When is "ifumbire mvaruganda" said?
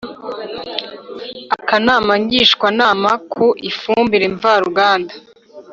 3.69-5.13